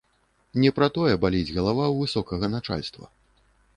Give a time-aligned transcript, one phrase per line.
[0.61, 3.05] Не пра тое баліць галава ў высокага начальства.